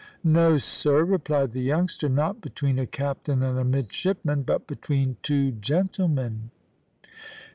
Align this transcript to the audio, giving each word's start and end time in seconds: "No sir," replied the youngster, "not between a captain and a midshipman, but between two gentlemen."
"No 0.23 0.57
sir," 0.57 1.03
replied 1.05 1.51
the 1.51 1.61
youngster, 1.61 2.09
"not 2.09 2.41
between 2.41 2.79
a 2.79 2.87
captain 2.87 3.43
and 3.43 3.59
a 3.59 3.63
midshipman, 3.63 4.41
but 4.41 4.65
between 4.65 5.17
two 5.21 5.51
gentlemen." 5.51 6.49